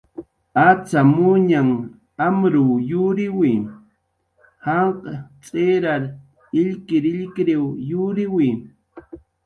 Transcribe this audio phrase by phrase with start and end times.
[0.67, 1.73] Acxamuñanh
[2.25, 3.51] amruw yuriwi,
[4.65, 5.07] janq'
[5.41, 6.03] tz'irar
[6.61, 8.47] illkirillkiriw yuriwi